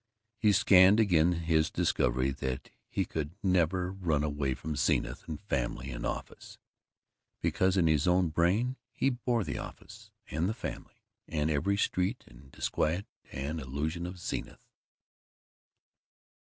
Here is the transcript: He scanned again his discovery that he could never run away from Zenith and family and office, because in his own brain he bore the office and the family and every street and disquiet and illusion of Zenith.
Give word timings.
He 0.39 0.51
scanned 0.51 0.99
again 0.99 1.31
his 1.33 1.69
discovery 1.69 2.31
that 2.31 2.71
he 2.89 3.05
could 3.05 3.35
never 3.43 3.91
run 3.91 4.23
away 4.23 4.55
from 4.55 4.75
Zenith 4.75 5.27
and 5.27 5.39
family 5.39 5.91
and 5.91 6.07
office, 6.07 6.57
because 7.39 7.77
in 7.77 7.85
his 7.85 8.07
own 8.07 8.29
brain 8.29 8.77
he 8.91 9.11
bore 9.11 9.43
the 9.43 9.59
office 9.59 10.09
and 10.31 10.49
the 10.49 10.55
family 10.55 11.03
and 11.27 11.51
every 11.51 11.77
street 11.77 12.23
and 12.25 12.51
disquiet 12.51 13.05
and 13.31 13.59
illusion 13.59 14.07
of 14.07 14.17
Zenith. 14.17 14.65